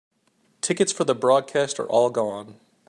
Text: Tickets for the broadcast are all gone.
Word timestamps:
Tickets 0.61 0.91
for 0.91 1.03
the 1.03 1.13
broadcast 1.13 1.79
are 1.79 1.85
all 1.85 2.09
gone. 2.09 2.59